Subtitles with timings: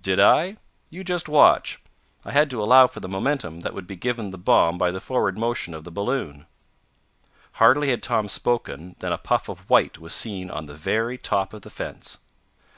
[0.00, 0.56] "Did I?
[0.88, 1.78] You just watch.
[2.24, 4.98] I had to allow for the momentum that would be given the bomb by the
[4.98, 6.46] forward motion of the balloon."
[7.60, 11.52] Hardly had Tom spoken than a puff of white was seen on the very top
[11.52, 12.16] of the fence.